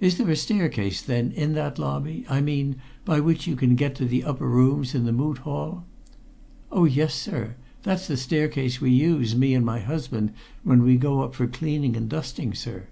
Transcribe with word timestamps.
"Is 0.00 0.18
there 0.18 0.28
a 0.30 0.34
staircase, 0.36 1.00
then, 1.00 1.30
in 1.30 1.52
that 1.52 1.78
lobby 1.78 2.24
I 2.28 2.40
mean, 2.40 2.82
by 3.04 3.20
which 3.20 3.46
you 3.46 3.54
can 3.54 3.76
get 3.76 3.94
to 3.94 4.04
the 4.04 4.24
upper 4.24 4.48
rooms 4.48 4.96
in 4.96 5.04
the 5.04 5.12
Moot 5.12 5.38
Hall?" 5.46 5.84
"Oh, 6.72 6.86
yes, 6.86 7.14
sir; 7.14 7.54
that's 7.84 8.08
the 8.08 8.16
staircase 8.16 8.80
we 8.80 8.90
use, 8.90 9.36
me 9.36 9.54
and 9.54 9.64
my 9.64 9.78
husband, 9.78 10.32
when 10.64 10.82
we 10.82 10.96
go 10.96 11.20
up 11.20 11.36
for 11.36 11.46
cleaning 11.46 11.94
and 11.96 12.08
dusting, 12.08 12.52
sir." 12.52 12.88